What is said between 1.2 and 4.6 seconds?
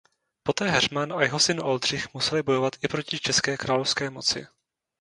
jeho syn Oldřich museli bojovat i proti české královské moci.